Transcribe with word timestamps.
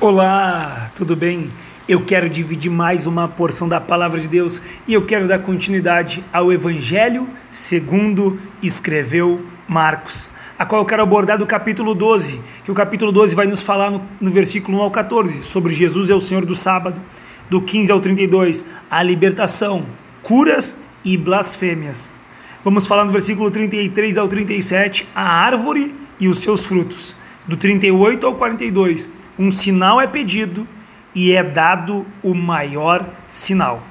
Olá, 0.00 0.90
tudo 0.96 1.14
bem? 1.14 1.50
Eu 1.88 2.04
quero 2.04 2.28
dividir 2.28 2.70
mais 2.70 3.06
uma 3.06 3.28
porção 3.28 3.68
da 3.68 3.80
palavra 3.80 4.18
de 4.18 4.26
Deus 4.26 4.60
e 4.86 4.94
eu 4.94 5.02
quero 5.02 5.28
dar 5.28 5.38
continuidade 5.38 6.24
ao 6.32 6.52
Evangelho 6.52 7.28
segundo 7.48 8.38
escreveu 8.62 9.44
Marcos, 9.68 10.28
a 10.58 10.66
qual 10.66 10.82
eu 10.82 10.86
quero 10.86 11.02
abordar 11.02 11.38
do 11.38 11.46
capítulo 11.46 11.94
12, 11.94 12.40
que 12.64 12.70
o 12.70 12.74
capítulo 12.74 13.12
12 13.12 13.36
vai 13.36 13.46
nos 13.46 13.60
falar 13.60 13.90
no, 13.90 14.02
no 14.20 14.30
versículo 14.30 14.78
1 14.78 14.82
ao 14.82 14.90
14 14.90 15.42
sobre 15.44 15.72
Jesus 15.72 16.10
é 16.10 16.14
o 16.14 16.20
Senhor 16.20 16.44
do 16.44 16.54
sábado, 16.54 17.00
do 17.48 17.60
15 17.60 17.92
ao 17.92 18.00
32, 18.00 18.64
a 18.90 19.02
libertação, 19.02 19.86
curas 20.20 20.76
e 21.04 21.16
blasfêmias. 21.16 22.10
Vamos 22.64 22.86
falar 22.86 23.04
no 23.04 23.12
versículo 23.12 23.50
33 23.50 24.18
ao 24.18 24.26
37, 24.26 25.08
a 25.14 25.22
árvore 25.22 25.94
e 26.18 26.28
os 26.28 26.40
seus 26.40 26.64
frutos. 26.64 27.14
Do 27.46 27.56
38 27.56 28.24
ao 28.24 28.34
42, 28.34 29.10
um 29.42 29.50
sinal 29.50 30.00
é 30.00 30.06
pedido 30.06 30.66
e 31.12 31.32
é 31.32 31.42
dado 31.42 32.06
o 32.22 32.32
maior 32.32 33.04
sinal. 33.26 33.82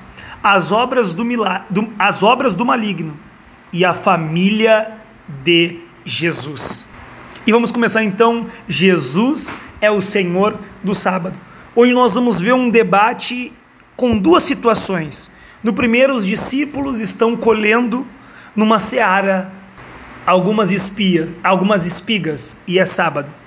As 0.41 0.71
obras 0.71 1.13
do, 1.13 1.23
do, 1.69 1.89
as 1.99 2.23
obras 2.23 2.55
do 2.55 2.65
maligno 2.65 3.19
e 3.71 3.83
a 3.83 3.93
família 3.93 4.93
de 5.43 5.79
Jesus. 6.05 6.87
E 7.45 7.51
vamos 7.51 7.69
começar 7.69 8.01
então. 8.01 8.47
Jesus 8.67 9.59
é 9.81 9.91
o 9.91 9.99
Senhor 9.99 10.57
do 10.81 10.95
sábado. 10.95 11.37
Hoje 11.75 11.93
nós 11.93 12.13
vamos 12.13 12.39
ver 12.39 12.53
um 12.53 12.69
debate 12.69 13.51
com 13.97 14.17
duas 14.17 14.43
situações. 14.43 15.29
No 15.61 15.73
primeiro, 15.73 16.15
os 16.15 16.25
discípulos 16.25 17.01
estão 17.01 17.35
colhendo 17.35 18.07
numa 18.55 18.79
seara 18.79 19.51
algumas 20.25 20.71
espias, 20.71 21.29
algumas 21.43 21.85
espigas, 21.85 22.55
e 22.65 22.79
é 22.79 22.85
sábado. 22.85 23.40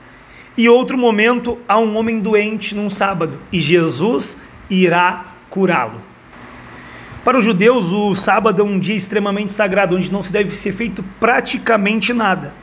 E 0.56 0.68
outro 0.68 0.96
momento, 0.96 1.58
há 1.66 1.78
um 1.78 1.96
homem 1.96 2.20
doente 2.20 2.76
num 2.76 2.88
sábado 2.88 3.40
e 3.50 3.60
Jesus 3.60 4.38
irá 4.70 5.34
curá-lo. 5.50 6.00
Para 7.24 7.38
os 7.38 7.44
judeus, 7.44 7.90
o 7.90 8.14
sábado 8.14 8.62
é 8.62 8.64
um 8.64 8.78
dia 8.78 8.94
extremamente 8.94 9.52
sagrado, 9.52 9.96
onde 9.96 10.12
não 10.12 10.22
se 10.22 10.32
deve 10.32 10.54
ser 10.54 10.72
feito 10.72 11.02
praticamente 11.18 12.12
nada. 12.12 12.54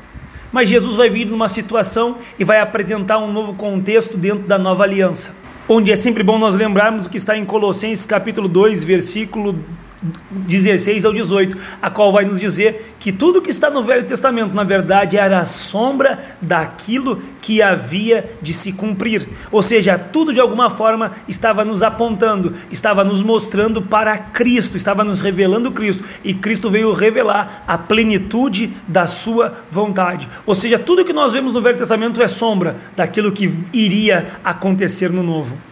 Mas 0.52 0.70
Jesus 0.70 0.96
vai 0.96 1.10
vir 1.10 1.26
numa 1.26 1.50
situação 1.50 2.18
e 2.38 2.44
vai 2.44 2.60
apresentar 2.60 3.18
um 3.18 3.32
novo 3.32 3.56
contexto 3.56 4.18
dentro 4.18 4.48
da 4.48 4.58
nova 4.58 4.84
aliança, 4.84 5.36
onde 5.68 5.92
é 5.92 5.96
sempre 5.96 6.24
bom 6.24 6.38
nós 6.38 6.56
lembrarmos 6.56 7.08
o 7.08 7.10
que 7.10 7.18
está 7.18 7.38
em 7.38 7.44
Colossenses 7.44 8.06
capítulo 8.06 8.48
2, 8.48 8.84
versículo 8.84 9.58
16 10.02 11.06
ao 11.06 11.14
18, 11.14 11.58
a 11.82 11.90
qual 11.90 12.12
vai 12.12 12.26
nos 12.26 12.40
dizer 12.40 12.96
que 13.00 13.12
tudo 13.12 13.42
que 13.42 13.52
está 13.52 13.70
no 13.70 13.84
Velho 13.84 14.04
Testamento, 14.04 14.56
na 14.56 14.64
verdade, 14.64 15.18
era 15.18 15.40
a 15.40 15.46
sombra 15.46 16.18
daquilo 16.42 17.22
que 17.40 17.62
havia 17.62 18.30
de 18.42 18.54
se 18.54 18.74
cumprir. 18.74 19.30
Ou 19.52 19.62
seja, 19.62 19.98
tudo 19.98 20.34
de 20.34 20.40
alguma 20.40 20.70
forma 20.70 21.12
estava 21.28 21.64
nos 21.64 21.84
apontando, 21.84 22.54
estava 22.72 23.04
nos 23.04 23.22
mostrando 23.22 23.82
para 23.82 24.18
Cristo, 24.18 24.76
estava 24.76 25.04
nos 25.04 25.20
revelando 25.20 25.72
Cristo, 25.72 26.04
e 26.24 26.34
Cristo 26.34 26.70
veio 26.70 26.94
revelar 26.94 27.64
a 27.68 27.78
plenitude 27.78 28.74
da 28.88 29.06
sua 29.06 29.54
vontade. 29.70 30.28
Ou 30.46 30.56
seja, 30.56 30.80
tudo 30.80 31.06
que 31.06 31.14
nós 31.14 31.34
vemos 31.34 31.54
no 31.54 31.62
Velho 31.62 31.78
Testamento 31.78 32.22
é 32.22 32.28
sombra 32.28 32.76
daquilo 32.96 33.32
que 33.32 33.54
iria 33.72 34.28
acontecer 34.44 35.12
no 35.12 35.22
Novo. 35.22 35.71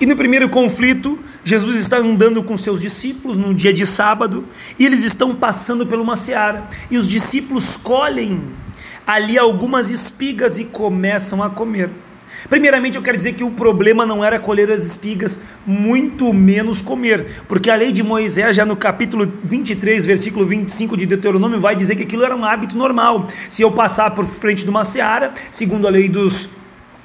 E 0.00 0.06
no 0.06 0.16
primeiro 0.16 0.48
conflito, 0.48 1.18
Jesus 1.44 1.76
está 1.76 1.98
andando 1.98 2.42
com 2.42 2.56
seus 2.56 2.80
discípulos 2.80 3.38
num 3.38 3.54
dia 3.54 3.72
de 3.72 3.86
sábado 3.86 4.44
e 4.78 4.84
eles 4.84 5.04
estão 5.04 5.34
passando 5.34 5.86
por 5.86 5.98
uma 5.98 6.16
seara. 6.16 6.68
E 6.90 6.98
os 6.98 7.08
discípulos 7.08 7.76
colhem 7.76 8.40
ali 9.06 9.38
algumas 9.38 9.90
espigas 9.90 10.58
e 10.58 10.64
começam 10.64 11.42
a 11.42 11.50
comer. 11.50 11.90
Primeiramente, 12.48 12.96
eu 12.96 13.02
quero 13.02 13.16
dizer 13.16 13.34
que 13.34 13.44
o 13.44 13.50
problema 13.50 14.04
não 14.04 14.22
era 14.22 14.38
colher 14.38 14.70
as 14.70 14.82
espigas, 14.82 15.38
muito 15.66 16.32
menos 16.32 16.82
comer, 16.82 17.42
porque 17.48 17.70
a 17.70 17.74
lei 17.74 17.90
de 17.90 18.02
Moisés, 18.02 18.54
já 18.54 18.66
no 18.66 18.76
capítulo 18.76 19.32
23, 19.42 20.04
versículo 20.04 20.44
25 20.44 20.96
de 20.96 21.06
Deuteronômio, 21.06 21.60
vai 21.60 21.74
dizer 21.74 21.96
que 21.96 22.02
aquilo 22.02 22.24
era 22.24 22.36
um 22.36 22.44
hábito 22.44 22.76
normal. 22.76 23.28
Se 23.48 23.62
eu 23.62 23.70
passar 23.70 24.10
por 24.10 24.26
frente 24.26 24.64
de 24.64 24.70
uma 24.70 24.84
seara, 24.84 25.32
segundo 25.50 25.86
a 25.86 25.90
lei 25.90 26.08
dos 26.08 26.50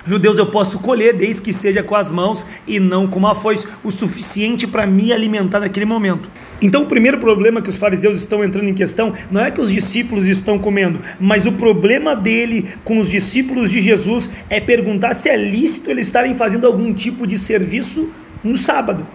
Judeus 0.09 0.39
eu 0.39 0.47
posso 0.47 0.79
colher 0.79 1.13
desde 1.13 1.39
que 1.39 1.53
seja 1.53 1.83
com 1.83 1.93
as 1.93 2.09
mãos 2.09 2.43
e 2.65 2.79
não 2.79 3.07
com 3.07 3.19
uma 3.19 3.35
foice, 3.35 3.67
o 3.83 3.91
suficiente 3.91 4.65
para 4.65 4.87
me 4.87 5.13
alimentar 5.13 5.59
naquele 5.59 5.85
momento. 5.85 6.31
Então, 6.59 6.81
o 6.81 6.87
primeiro 6.87 7.19
problema 7.19 7.61
que 7.61 7.69
os 7.69 7.77
fariseus 7.77 8.17
estão 8.17 8.43
entrando 8.43 8.67
em 8.67 8.73
questão 8.73 9.13
não 9.29 9.39
é 9.39 9.51
que 9.51 9.61
os 9.61 9.71
discípulos 9.71 10.25
estão 10.25 10.57
comendo, 10.57 10.99
mas 11.19 11.45
o 11.45 11.51
problema 11.51 12.15
dele 12.15 12.69
com 12.83 12.97
os 12.97 13.07
discípulos 13.07 13.69
de 13.69 13.81
Jesus 13.81 14.31
é 14.49 14.59
perguntar 14.59 15.13
se 15.13 15.29
é 15.29 15.37
lícito 15.37 15.91
eles 15.91 16.07
estarem 16.07 16.33
fazendo 16.33 16.65
algum 16.65 16.91
tipo 16.91 17.27
de 17.27 17.37
serviço 17.37 18.09
no 18.43 18.57
sábado. 18.57 19.07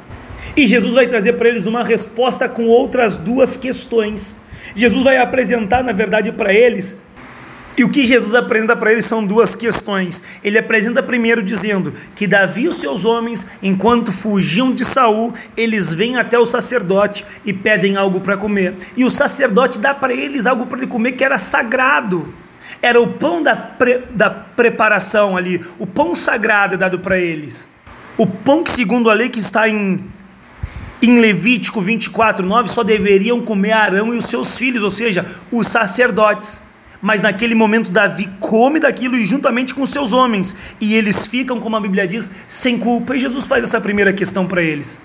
E 0.57 0.65
Jesus 0.65 0.95
vai 0.95 1.09
trazer 1.09 1.33
para 1.33 1.49
eles 1.49 1.67
uma 1.67 1.83
resposta 1.83 2.49
com 2.49 2.67
outras 2.67 3.17
duas 3.17 3.57
questões. 3.57 4.37
Jesus 4.77 5.03
vai 5.03 5.17
apresentar, 5.17 5.83
na 5.83 5.91
verdade, 5.91 6.31
para 6.31 6.55
eles 6.55 6.97
e 7.77 7.83
o 7.83 7.89
que 7.89 8.07
Jesus 8.07 8.35
apresenta 8.35 8.77
para 8.77 8.93
eles 8.93 9.05
são 9.05 9.25
duas 9.25 9.55
questões. 9.55 10.23
Ele 10.45 10.59
apresenta 10.59 11.03
primeiro 11.03 11.43
dizendo 11.43 11.93
que 12.15 12.27
Davi 12.27 12.63
e 12.63 12.69
os 12.69 12.77
seus 12.77 13.05
homens, 13.05 13.47
enquanto 13.63 14.13
fugiam 14.13 14.73
de 14.73 14.85
Saul, 14.85 15.33
eles 15.57 15.93
vêm 15.93 16.17
até 16.17 16.39
o 16.39 16.47
sacerdote 16.47 17.25
e 17.45 17.53
pedem 17.53 17.97
algo 17.97 18.21
para 18.21 18.37
comer. 18.37 18.77
E 18.97 19.05
o 19.05 19.11
sacerdote 19.11 19.79
dá 19.79 19.93
para 19.93 20.13
eles 20.15 20.47
algo 20.47 20.67
para 20.67 20.87
comer 20.87 21.13
que 21.13 21.25
era 21.25 21.37
sagrado. 21.37 22.33
Era 22.81 23.01
o 23.01 23.15
pão 23.15 23.43
da, 23.43 23.57
pre, 23.57 24.05
da 24.11 24.31
preparação 24.31 25.37
ali, 25.37 25.61
o 25.79 25.87
pão 25.87 26.15
sagrado 26.15 26.77
dado 26.77 27.01
para 27.01 27.19
eles. 27.19 27.69
O 28.17 28.27
pão 28.27 28.63
que, 28.63 28.71
segundo 28.71 29.11
a 29.11 29.15
lei 29.15 29.29
que 29.29 29.41
está 29.41 29.69
em 29.69 30.13
em 31.03 31.21
Levítico 31.21 31.83
24, 31.83 32.47
9, 32.47 32.71
só 32.71 32.83
deveriam 32.83 33.43
comer 33.43 33.73
Arão 33.73 34.15
e 34.15 34.17
os 34.17 34.25
seus 34.25 34.57
filhos, 34.57 34.83
ou 34.83 34.91
seja, 34.91 35.27
os 35.53 35.67
sacerdotes 35.67 36.63
mas 37.05 37.21
naquele 37.21 37.55
momento 37.55 37.91
Davi 37.91 38.31
come 38.41 38.81
daquilo 38.81 39.15
e 39.15 39.27
juntamente 39.27 39.75
com 39.75 39.85
seus 39.85 40.15
homens, 40.15 40.57
e 40.81 40.95
eles 40.95 41.27
ficam, 41.27 41.61
como 41.61 41.77
a 41.77 41.81
Bíblia 41.81 42.09
diz, 42.09 42.31
sem 42.47 42.79
culpa. 42.79 43.15
E 43.15 43.19
Jesus 43.19 43.45
faz 43.45 43.63
essa 43.63 43.79
primeira 43.79 44.11
questão 44.11 44.47
para 44.47 44.63
eles. 44.63 44.99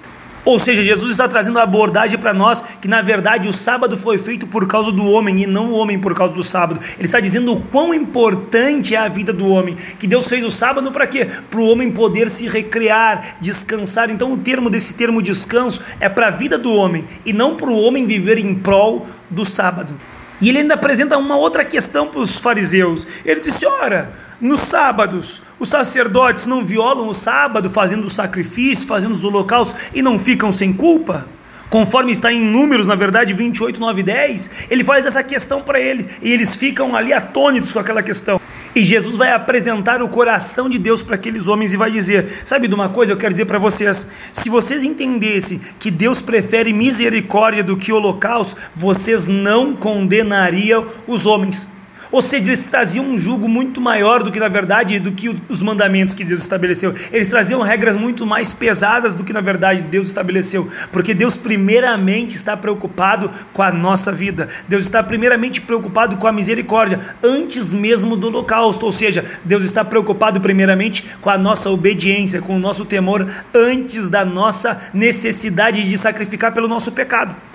Ou 0.46 0.58
seja, 0.58 0.82
Jesus 0.82 1.12
está 1.12 1.28
trazendo 1.28 1.60
a 1.60 1.64
abordagem 1.64 2.18
para 2.18 2.34
nós 2.34 2.64
que 2.82 2.88
na 2.88 3.02
verdade 3.02 3.50
o 3.50 3.54
sábado 3.54 3.98
foi 3.98 4.18
feito 4.18 4.48
por 4.48 4.66
causa 4.66 4.94
do 4.94 5.12
homem 5.12 5.42
e 5.42 5.46
não 5.46 5.74
o 5.74 5.76
homem 5.76 6.00
por 6.00 6.14
causa 6.16 6.34
do 6.34 6.42
sábado. 6.42 6.80
Ele 6.98 7.06
está 7.06 7.20
dizendo 7.20 7.52
o 7.52 7.62
quão 7.64 7.94
importante 7.94 8.96
é 8.96 8.98
a 8.98 9.10
vida 9.10 9.34
do 9.34 9.50
homem, 9.50 9.76
que 9.76 10.08
Deus 10.08 10.26
fez 10.30 10.46
o 10.46 10.50
sábado 10.50 10.94
para 10.94 11.06
quê? 11.06 11.28
Para 11.52 11.60
o 11.60 11.68
homem 11.68 11.92
poder 11.92 12.30
se 12.30 12.48
recrear, 12.48 13.36
descansar. 13.42 14.10
Então 14.10 14.32
o 14.32 14.38
termo 14.38 14.70
desse 14.70 14.94
termo 14.94 15.22
descanso 15.22 15.82
é 16.00 16.08
para 16.08 16.28
a 16.28 16.32
vida 16.32 16.58
do 16.58 16.74
homem 16.74 17.04
e 17.26 17.34
não 17.34 17.58
para 17.58 17.70
o 17.70 17.78
homem 17.78 18.08
viver 18.08 18.38
em 18.38 18.56
prol 18.56 19.06
do 19.30 19.44
sábado. 19.44 20.00
E 20.42 20.50
ele 20.50 20.60
ainda 20.60 20.76
apresenta 20.76 21.18
uma 21.18 21.36
outra 21.36 21.66
questão 21.66 22.08
para 22.08 22.20
os 22.20 22.38
fariseus. 22.38 23.08
Ele 23.26 23.40
disse: 23.40 23.66
Ora, 23.66 24.12
nos 24.40 24.60
sábados, 24.60 25.42
os 25.60 25.70
sacerdotes 25.70 26.46
não 26.46 26.64
violam 26.64 27.08
o 27.08 27.14
sábado, 27.14 27.70
fazendo 27.70 28.06
o 28.06 28.10
sacrifício, 28.10 28.88
fazendo 28.88 29.12
os 29.12 29.24
holocaustos 29.24 29.80
e 29.94 30.02
não 30.02 30.18
ficam 30.18 30.52
sem 30.52 30.72
culpa? 30.72 31.28
Conforme 31.70 32.12
está 32.12 32.34
em 32.34 32.42
Números, 32.42 32.88
na 32.88 32.96
verdade, 32.96 33.32
28, 33.32 33.80
9 33.80 34.00
e 34.00 34.04
10, 34.04 34.50
ele 34.72 34.84
faz 34.84 35.06
essa 35.06 35.22
questão 35.22 35.62
para 35.62 35.80
eles 35.80 36.08
e 36.22 36.32
eles 36.32 36.56
ficam 36.56 36.96
ali 36.96 37.14
atônitos 37.14 37.72
com 37.72 37.80
aquela 37.80 38.02
questão. 38.02 38.42
E 38.76 38.82
Jesus 38.82 39.16
vai 39.16 39.32
apresentar 39.32 40.02
o 40.02 40.10
coração 40.10 40.68
de 40.70 40.78
Deus 40.78 41.02
para 41.02 41.16
aqueles 41.16 41.48
homens 41.48 41.74
e 41.74 41.78
vai 41.78 41.92
dizer: 41.92 42.42
Sabe 42.44 42.68
de 42.68 42.76
uma 42.76 42.90
coisa? 42.90 43.14
Eu 43.14 43.18
quero 43.18 43.34
dizer 43.34 43.46
para 43.46 43.60
vocês: 43.60 44.08
se 44.34 44.50
vocês 44.50 44.84
entendessem 44.84 45.62
que 45.80 45.92
Deus 45.92 46.22
prefere 46.22 46.74
misericórdia 46.74 47.64
do 47.64 47.78
que 47.78 47.94
holocausto, 47.94 48.60
vocês 48.76 49.28
não 49.28 49.76
condenariam 49.76 50.88
os 51.08 51.26
homens. 51.26 51.69
Ou 52.12 52.22
seja, 52.22 52.44
eles 52.46 52.64
traziam 52.64 53.06
um 53.06 53.18
jugo 53.18 53.48
muito 53.48 53.80
maior 53.80 54.24
do 54.24 54.32
que 54.32 54.40
na 54.40 54.48
verdade 54.48 55.00
do 55.00 55.12
que 55.12 55.30
os 55.48 55.62
mandamentos 55.62 56.14
que 56.14 56.26
Deus 56.26 56.42
estabeleceu. 56.42 56.94
Eles 57.12 57.28
traziam 57.28 57.62
regras 57.62 57.96
muito 57.96 58.26
mais 58.26 58.52
pesadas 58.52 59.14
do 59.16 59.24
que 59.24 59.32
na 59.32 59.42
verdade 59.42 59.84
Deus 59.84 60.08
estabeleceu, 60.08 60.68
porque 60.92 61.14
Deus 61.14 61.38
primeiramente 61.38 62.36
está 62.36 62.58
preocupado 62.58 63.30
com 63.54 63.62
a 63.62 63.72
nossa 63.72 64.12
vida. 64.12 64.48
Deus 64.68 64.84
está 64.84 65.04
primeiramente 65.04 65.62
preocupado 65.62 66.18
com 66.18 66.28
a 66.28 66.32
misericórdia 66.32 67.00
antes 67.24 67.74
mesmo 67.74 68.16
do 68.16 68.28
holocausto, 68.28 68.86
ou 68.86 68.92
seja, 68.92 69.24
Deus 69.46 69.64
está 69.64 69.86
preocupado 69.86 70.42
primeiramente 70.42 71.04
com 71.22 71.30
a 71.30 71.38
nossa 71.38 71.70
obediência, 71.70 72.42
com 72.42 72.56
o 72.56 72.60
nosso 72.60 72.86
temor 72.86 73.28
antes 73.54 74.10
da 74.10 74.26
nossa 74.26 74.80
necessidade 74.94 75.88
de 75.88 75.98
sacrificar 75.98 76.54
pelo 76.54 76.68
nosso 76.68 76.92
pecado. 76.92 77.49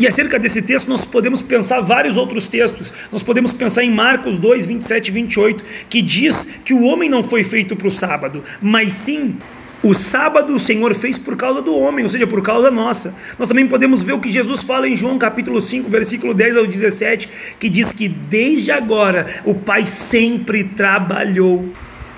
E 0.00 0.06
acerca 0.06 0.38
desse 0.38 0.62
texto, 0.62 0.88
nós 0.88 1.04
podemos 1.04 1.42
pensar 1.42 1.82
vários 1.82 2.16
outros 2.16 2.48
textos. 2.48 2.90
Nós 3.12 3.22
podemos 3.22 3.52
pensar 3.52 3.84
em 3.84 3.90
Marcos 3.90 4.38
2, 4.38 4.64
27 4.64 5.08
e 5.08 5.10
28, 5.10 5.64
que 5.90 6.00
diz 6.00 6.48
que 6.64 6.72
o 6.72 6.84
homem 6.84 7.10
não 7.10 7.22
foi 7.22 7.44
feito 7.44 7.76
para 7.76 7.86
o 7.86 7.90
sábado, 7.90 8.42
mas 8.62 8.94
sim 8.94 9.36
o 9.82 9.92
sábado 9.92 10.54
o 10.54 10.58
Senhor 10.58 10.94
fez 10.94 11.18
por 11.18 11.36
causa 11.36 11.60
do 11.60 11.76
homem, 11.76 12.02
ou 12.02 12.08
seja, 12.08 12.26
por 12.26 12.40
causa 12.40 12.70
nossa. 12.70 13.14
Nós 13.38 13.46
também 13.46 13.66
podemos 13.66 14.02
ver 14.02 14.14
o 14.14 14.20
que 14.20 14.32
Jesus 14.32 14.62
fala 14.62 14.88
em 14.88 14.96
João 14.96 15.18
capítulo 15.18 15.60
5, 15.60 15.90
versículo 15.90 16.32
10 16.32 16.56
ao 16.56 16.66
17, 16.66 17.28
que 17.58 17.68
diz 17.68 17.92
que 17.92 18.08
desde 18.08 18.70
agora 18.70 19.26
o 19.44 19.54
Pai 19.54 19.86
sempre 19.86 20.64
trabalhou 20.64 21.70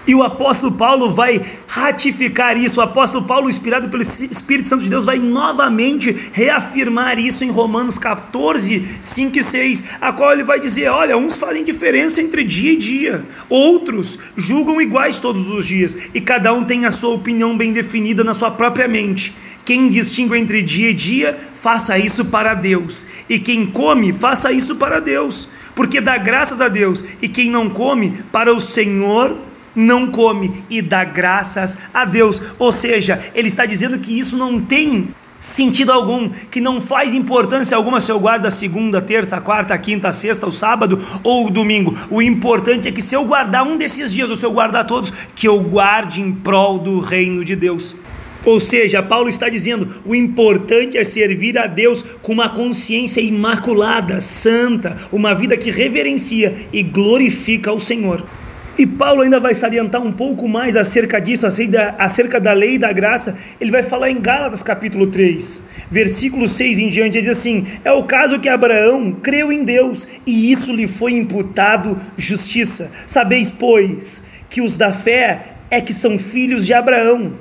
E 0.06 0.14
o 0.14 0.22
apóstolo 0.22 0.72
Paulo 0.72 1.12
vai 1.12 1.40
ratificar 1.66 2.56
isso. 2.56 2.80
O 2.80 2.82
apóstolo 2.82 3.24
Paulo, 3.24 3.48
inspirado 3.48 3.88
pelo 3.88 4.02
Espírito 4.02 4.68
Santo 4.68 4.82
de 4.82 4.90
Deus, 4.90 5.04
vai 5.04 5.18
novamente 5.18 6.30
reafirmar 6.32 7.18
isso 7.18 7.44
em 7.44 7.50
Romanos 7.50 7.98
14, 7.98 8.98
5 9.00 9.38
e 9.38 9.42
6, 9.42 9.84
a 10.00 10.12
qual 10.12 10.32
ele 10.32 10.44
vai 10.44 10.58
dizer: 10.58 10.88
olha, 10.88 11.16
uns 11.16 11.36
fazem 11.36 11.62
diferença 11.62 12.20
entre 12.20 12.42
dia 12.42 12.72
e 12.72 12.76
dia, 12.76 13.24
outros 13.48 14.18
julgam 14.36 14.80
iguais 14.80 15.20
todos 15.20 15.48
os 15.48 15.64
dias, 15.66 15.96
e 16.12 16.20
cada 16.20 16.52
um 16.52 16.64
tem 16.64 16.84
a 16.84 16.90
sua 16.90 17.14
opinião 17.14 17.56
bem 17.56 17.72
definida 17.72 18.24
na 18.24 18.34
sua 18.34 18.50
própria 18.50 18.88
mente. 18.88 19.34
Quem 19.64 19.88
distingue 19.88 20.36
entre 20.36 20.60
dia 20.60 20.90
e 20.90 20.94
dia, 20.94 21.38
faça 21.54 21.96
isso 21.96 22.24
para 22.24 22.54
Deus, 22.54 23.06
e 23.28 23.38
quem 23.38 23.66
come, 23.66 24.12
faça 24.12 24.50
isso 24.50 24.74
para 24.74 24.98
Deus, 24.98 25.48
porque 25.76 26.00
dá 26.00 26.18
graças 26.18 26.60
a 26.60 26.68
Deus, 26.68 27.04
e 27.22 27.28
quem 27.28 27.48
não 27.48 27.70
come, 27.70 28.24
para 28.32 28.52
o 28.52 28.60
Senhor 28.60 29.38
não 29.74 30.06
come 30.06 30.64
e 30.68 30.80
dá 30.80 31.04
graças 31.04 31.78
a 31.92 32.04
Deus. 32.04 32.40
Ou 32.58 32.72
seja, 32.72 33.20
ele 33.34 33.48
está 33.48 33.66
dizendo 33.66 33.98
que 33.98 34.18
isso 34.18 34.36
não 34.36 34.60
tem 34.60 35.08
sentido 35.42 35.90
algum, 35.90 36.28
que 36.28 36.60
não 36.60 36.80
faz 36.80 37.12
importância 37.12 37.76
alguma 37.76 38.00
se 38.00 38.12
eu 38.12 38.20
guardo 38.20 38.46
a 38.46 38.50
segunda, 38.50 39.00
terça, 39.00 39.40
quarta, 39.40 39.76
quinta, 39.76 40.12
sexta, 40.12 40.46
o 40.46 40.52
sábado 40.52 41.00
ou 41.24 41.46
o 41.46 41.50
domingo. 41.50 41.96
O 42.08 42.22
importante 42.22 42.86
é 42.86 42.92
que 42.92 43.02
se 43.02 43.16
eu 43.16 43.24
guardar 43.24 43.66
um 43.66 43.76
desses 43.76 44.12
dias 44.12 44.30
ou 44.30 44.36
se 44.36 44.46
eu 44.46 44.52
guardar 44.52 44.86
todos, 44.86 45.12
que 45.34 45.48
eu 45.48 45.60
guarde 45.60 46.20
em 46.20 46.32
prol 46.32 46.78
do 46.78 47.00
reino 47.00 47.44
de 47.44 47.56
Deus. 47.56 47.96
Ou 48.44 48.60
seja, 48.60 49.02
Paulo 49.02 49.28
está 49.28 49.48
dizendo: 49.48 50.02
o 50.04 50.14
importante 50.14 50.96
é 50.96 51.04
servir 51.04 51.58
a 51.58 51.66
Deus 51.66 52.04
com 52.22 52.32
uma 52.32 52.48
consciência 52.48 53.20
imaculada, 53.20 54.20
santa, 54.20 54.96
uma 55.10 55.34
vida 55.34 55.56
que 55.56 55.70
reverencia 55.70 56.68
e 56.72 56.82
glorifica 56.82 57.72
o 57.72 57.80
Senhor. 57.80 58.24
E 58.78 58.86
Paulo 58.86 59.20
ainda 59.20 59.38
vai 59.38 59.52
salientar 59.52 60.02
um 60.02 60.10
pouco 60.10 60.48
mais 60.48 60.76
acerca 60.76 61.20
disso, 61.20 61.46
acerca 61.98 62.40
da 62.40 62.52
lei 62.52 62.74
e 62.74 62.78
da 62.78 62.90
graça. 62.90 63.36
Ele 63.60 63.70
vai 63.70 63.82
falar 63.82 64.10
em 64.10 64.20
Gálatas 64.20 64.62
capítulo 64.62 65.06
3, 65.06 65.62
versículo 65.90 66.48
6 66.48 66.78
em 66.78 66.88
diante. 66.88 67.18
Ele 67.18 67.26
diz 67.26 67.36
assim: 67.36 67.66
É 67.84 67.92
o 67.92 68.04
caso 68.04 68.40
que 68.40 68.48
Abraão 68.48 69.12
creu 69.12 69.52
em 69.52 69.62
Deus 69.62 70.08
e 70.24 70.50
isso 70.50 70.72
lhe 70.72 70.88
foi 70.88 71.12
imputado 71.12 71.98
justiça. 72.16 72.90
Sabeis, 73.06 73.50
pois, 73.50 74.22
que 74.48 74.62
os 74.62 74.78
da 74.78 74.92
fé 74.92 75.56
é 75.70 75.80
que 75.80 75.92
são 75.92 76.18
filhos 76.18 76.64
de 76.64 76.72
Abraão. 76.72 77.34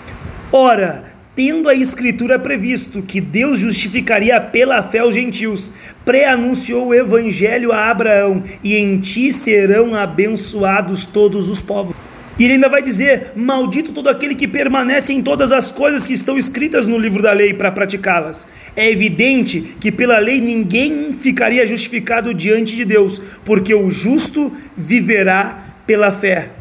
Ora, 0.51 1.03
tendo 1.43 1.67
a 1.67 1.73
Escritura 1.73 2.37
previsto 2.37 3.01
que 3.01 3.19
Deus 3.19 3.57
justificaria 3.57 4.39
pela 4.39 4.83
fé 4.83 5.03
os 5.03 5.15
gentios, 5.15 5.71
pré-anunciou 6.05 6.89
o 6.89 6.93
Evangelho 6.93 7.71
a 7.71 7.89
Abraão, 7.89 8.43
e 8.63 8.77
em 8.77 8.99
ti 8.99 9.31
serão 9.31 9.95
abençoados 9.95 11.03
todos 11.03 11.49
os 11.49 11.59
povos. 11.59 11.95
E 12.37 12.43
ele 12.43 12.53
ainda 12.53 12.69
vai 12.69 12.83
dizer: 12.83 13.31
Maldito 13.35 13.91
todo 13.91 14.07
aquele 14.07 14.35
que 14.35 14.47
permanece 14.47 15.13
em 15.13 15.23
todas 15.23 15.51
as 15.51 15.71
coisas 15.71 16.05
que 16.05 16.13
estão 16.13 16.37
escritas 16.37 16.85
no 16.85 16.99
livro 16.99 17.23
da 17.23 17.33
lei 17.33 17.55
para 17.55 17.71
praticá-las. 17.71 18.45
É 18.75 18.87
evidente 18.87 19.75
que 19.79 19.91
pela 19.91 20.19
lei 20.19 20.39
ninguém 20.39 21.15
ficaria 21.15 21.65
justificado 21.65 22.35
diante 22.35 22.75
de 22.75 22.85
Deus, 22.85 23.19
porque 23.43 23.73
o 23.73 23.89
justo 23.89 24.51
viverá 24.77 25.73
pela 25.87 26.11
fé. 26.11 26.60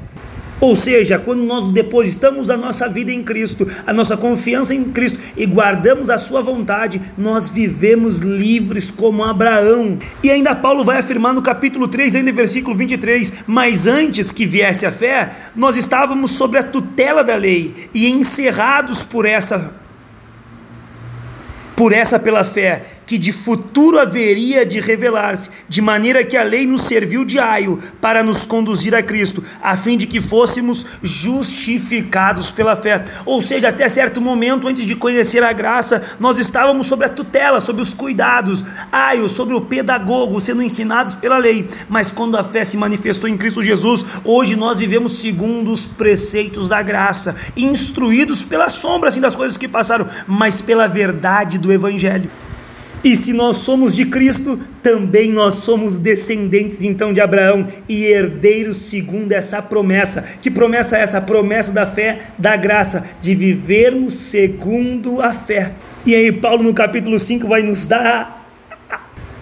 Ou 0.61 0.77
seja, 0.77 1.19
quando 1.19 1.43
nós 1.43 1.69
depositamos 1.69 2.51
a 2.51 2.57
nossa 2.57 2.89
vida 2.89 3.11
em 3.11 3.23
Cristo, 3.23 3.67
a 3.87 3.93
nossa 3.93 4.17
confiança 4.17 4.75
em 4.75 4.85
Cristo 4.85 5.19
e 5.37 5.47
guardamos 5.47 6.11
a 6.11 6.19
Sua 6.19 6.43
vontade, 6.43 7.01
nós 7.17 7.49
vivemos 7.49 8.19
livres 8.19 8.91
como 8.91 9.25
Abraão. 9.25 9.99
E 10.23 10.31
ainda 10.31 10.55
Paulo 10.55 10.85
vai 10.85 10.99
afirmar 10.99 11.33
no 11.33 11.43
capítulo 11.43 11.89
3, 11.89 12.17
ainda 12.17 12.33
versículo 12.33 12.77
23: 12.77 13.33
Mas 13.47 13.87
antes 13.87 14.31
que 14.31 14.45
viesse 14.45 14.85
a 14.85 14.93
fé, 14.93 15.33
nós 15.57 15.77
estávamos 15.77 16.33
sob 16.33 16.59
a 16.59 16.62
tutela 16.62 17.25
da 17.25 17.37
lei 17.37 17.89
e 17.95 18.11
encerrados 18.11 19.05
por 19.05 19.25
essa 19.25 19.81
por 21.81 21.95
essa 21.95 22.19
pela 22.19 22.45
fé, 22.45 22.83
que 23.11 23.19
de 23.19 23.33
futuro 23.33 23.99
haveria 23.99 24.65
de 24.65 24.79
revelar-se, 24.79 25.51
de 25.69 25.83
maneira 25.83 26.23
que 26.23 26.37
a 26.37 26.45
lei 26.45 26.65
nos 26.65 26.83
serviu 26.83 27.25
de 27.25 27.41
aio 27.41 27.81
para 28.01 28.23
nos 28.23 28.47
conduzir 28.47 28.95
a 28.95 29.03
Cristo, 29.03 29.43
a 29.61 29.77
fim 29.77 29.99
de 29.99 30.07
que 30.07 30.21
fôssemos 30.21 30.87
justificados 31.03 32.53
pela 32.53 32.77
fé. 32.77 33.03
Ou 33.27 33.43
seja, 33.43 33.71
até 33.71 33.89
certo 33.89 34.21
momento, 34.21 34.69
antes 34.69 34.87
de 34.87 34.95
conhecer 34.95 35.43
a 35.43 35.53
graça, 35.53 36.01
nós 36.21 36.39
estávamos 36.39 36.87
sob 36.87 37.05
a 37.05 37.09
tutela, 37.09 37.61
sob 37.61 37.83
os 37.83 37.93
cuidados, 37.93 38.65
aio, 38.93 39.29
sobre 39.29 39.57
o 39.57 39.62
pedagogo, 39.62 40.41
sendo 40.41 40.62
ensinados 40.62 41.17
pela 41.17 41.37
lei. 41.37 41.69
Mas 41.89 42.12
quando 42.12 42.39
a 42.39 42.45
fé 42.45 42.65
se 42.65 42.77
manifestou 42.77 43.29
em 43.29 43.37
Cristo 43.37 43.61
Jesus, 43.61 44.07
hoje 44.25 44.55
nós 44.55 44.79
vivemos 44.79 45.15
segundo 45.15 45.73
os 45.73 45.85
preceitos 45.85 46.69
da 46.69 46.81
graça, 46.81 47.35
instruídos 47.57 48.45
pela 48.45 48.69
sombra 48.69 49.09
assim, 49.09 49.21
das 49.21 49.35
coisas 49.35 49.57
que 49.57 49.67
passaram, 49.67 50.07
mas 50.29 50.61
pela 50.61 50.87
verdade 50.87 51.59
do 51.59 51.73
Evangelho. 51.73 52.31
E 53.02 53.17
se 53.17 53.32
nós 53.32 53.56
somos 53.56 53.97
de 53.97 54.05
Cristo, 54.05 54.58
também 54.82 55.31
nós 55.31 55.55
somos 55.55 55.97
descendentes 55.97 56.82
então 56.82 57.14
de 57.14 57.20
Abraão 57.20 57.67
e 57.88 58.05
herdeiros 58.05 58.76
segundo 58.76 59.32
essa 59.32 59.62
promessa. 59.62 60.23
Que 60.43 60.50
promessa 60.50 60.99
é 60.99 61.02
essa? 61.02 61.20
Promessa 61.20 61.73
da 61.73 61.87
fé, 61.87 62.20
da 62.37 62.56
graça, 62.56 63.05
de 63.23 63.35
vivermos 63.35 64.12
segundo 64.12 65.23
a 65.23 65.32
fé. 65.32 65.73
E 66.05 66.14
aí, 66.14 66.31
Paulo 66.31 66.62
no 66.62 66.75
capítulo 66.75 67.19
5 67.19 67.49
vai 67.49 67.62
nos 67.62 67.87
dar 67.87 68.40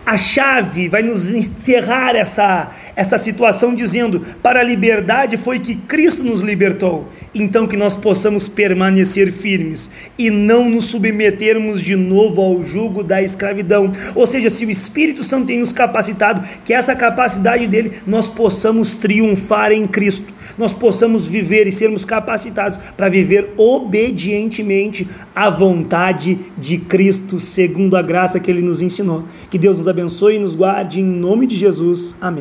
a 0.08 0.16
chave, 0.16 0.88
vai 0.88 1.02
nos 1.02 1.28
encerrar 1.28 2.16
essa, 2.16 2.70
essa 2.96 3.19
situação 3.19 3.75
dizendo: 3.75 4.25
para 4.43 4.60
a 4.60 4.62
liberdade 4.62 5.37
foi 5.37 5.58
que 5.58 5.75
Cristo 5.75 6.25
nos 6.25 6.40
libertou, 6.40 7.08
então 7.34 7.66
que 7.66 7.76
nós 7.76 7.94
possamos 7.94 8.49
permanecer 8.49 9.31
firmes 9.31 9.90
e 10.16 10.31
não 10.31 10.70
nos 10.70 10.87
submetermos 10.87 11.82
de 11.82 11.94
novo 11.94 12.40
ao 12.40 12.64
jugo 12.64 13.05
da 13.05 13.20
escravidão. 13.22 13.93
Ou 14.14 14.26
seja, 14.26 14.49
se 14.49 14.64
o 14.64 14.70
Espírito 14.70 15.22
Santo 15.22 15.49
tem 15.49 15.58
nos 15.58 15.75
capacitado, 15.75 16.40
que 16.64 16.72
essa 16.72 16.96
capacidade 16.96 17.66
dele 17.66 17.93
nós 18.06 18.31
possamos 18.31 18.94
triunfar 18.94 19.72
em 19.72 19.87
Cristo, 19.87 20.32
nós 20.56 20.72
possamos 20.72 21.26
viver 21.26 21.66
e 21.66 21.72
sermos 21.72 22.06
capacitados 22.06 22.78
para 22.96 23.10
viver 23.10 23.52
obedientemente 23.58 25.06
à 25.37 25.50
vontade 25.50 26.38
de 26.56 26.78
Cristo, 26.78 27.38
segundo 27.38 27.94
a 27.94 28.00
graça 28.00 28.40
que 28.40 28.50
ele 28.50 28.62
nos 28.62 28.81
ensinou. 28.81 29.26
Que 29.50 29.58
Deus 29.58 29.76
nos 29.76 29.87
abençoe 29.99 30.37
e 30.37 30.39
nos 30.39 30.55
guarde 30.55 31.00
em 31.00 31.05
nome 31.05 31.45
de 31.47 31.56
Jesus. 31.56 32.15
Amém. 32.21 32.37